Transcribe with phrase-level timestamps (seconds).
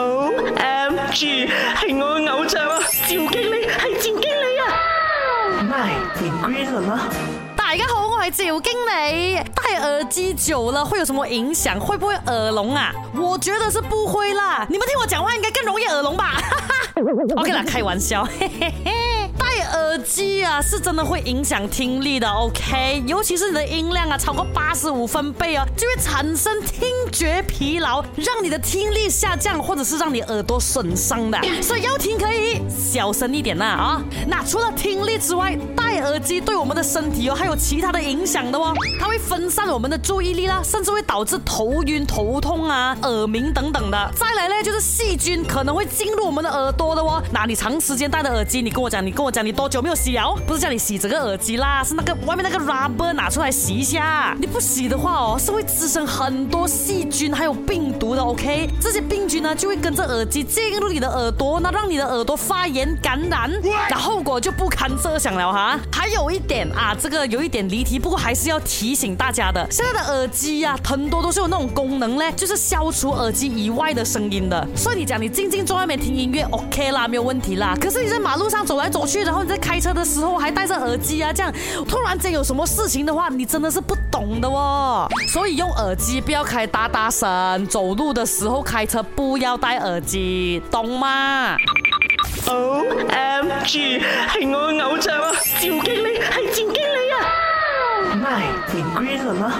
[0.00, 2.78] O M G，系我嘅偶像啊！
[2.88, 7.08] 赵经理系赵经理啊！My Green 啦！
[7.56, 9.42] 大家好，我系赵经理。
[9.66, 11.80] 戴耳机久了会有什么影响？
[11.80, 12.92] 会不会耳聋啊？
[13.12, 14.64] 我觉得是不会啦。
[14.70, 16.34] 你们听我讲话应该更容易耳聋吧
[17.36, 19.17] ？OK 啦，开玩笑，嘿嘿嘿。
[20.02, 31.38] 机啊，是真的会影响听力的，OK，尤其是你的音量啊，超过八十五分贝哦，就会产生听觉疲劳，让你的听力下降，或者是让你耳朵损伤的。
[31.62, 34.02] 所以要听可以小声一点呐啊。
[34.26, 38.74] 那除了听力之外，戴耳机对我们的身体哦，还有其他的影响的哦。
[39.00, 44.12] 它会分散我们的注意力啦，甚至会导致头晕、头痛啊、耳鸣等等的。
[44.14, 47.22] 再来呢，就是细菌可能会进入我们的耳朵的哦。
[47.32, 49.78] 那你长时间戴的耳机，你跟我讲，你跟我讲，你多久？
[49.94, 54.36] 洗哦，不是叫你洗整个耳机啦，是那个外面那个 rubber 拿出来洗一下。
[54.40, 58.22] 你不洗的话哦，是会滋生很多细菌还有病毒的。
[58.22, 63.50] OK，这些病菌呢就会跟着耳机进入你的耳朵，那让你的耳朵发炎感染，
[63.90, 65.78] 那后果就不堪设想了哈。
[65.92, 69.66] 还有一点啊，这个有一点离题，不过还是要提醒大家的。
[69.70, 74.66] 现在的耳机呀，很多都是有那种功能嘞，就是消除耳机以外的声音的。
[74.76, 77.74] 所以你讲你静静坐外面听音乐，OK 啦，没有问题啦。
[77.80, 79.56] 可是你在马路上走来走去，然后你在。
[79.68, 81.52] 开车的时候还戴着耳机啊，这样
[81.86, 85.06] 突然间有什么事情的话，你真的是不懂的哦。
[85.28, 91.54] 所以用耳机不要开大大声，走路的时候开车不要戴耳机，懂吗
[92.46, 99.52] ？O M G，系我偶像啊，赵经理系赵经理啊唔 y Green 了吗？